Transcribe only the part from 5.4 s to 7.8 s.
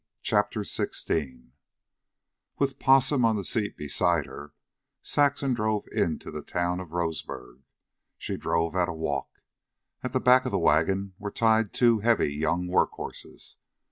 drove into the town of Roseburg.